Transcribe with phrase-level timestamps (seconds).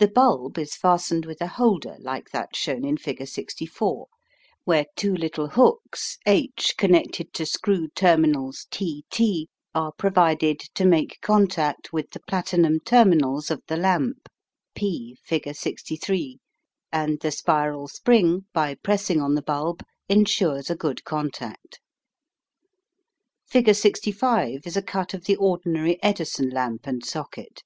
[0.00, 4.08] The bulb is fastened with a holder like that shown in figure 64,
[4.64, 11.20] where two little hooks H connected to screw terminals T T are provided to make
[11.22, 14.28] contact with the platinum terminals of the lamp
[14.74, 16.40] (P, figure 63),
[16.90, 21.78] and the spiral spring, by pressing on the bulb, ensures a good contact.
[23.46, 23.72] Fig.
[23.76, 27.62] 65 is a cut of the ordinary Edison lamp and socket.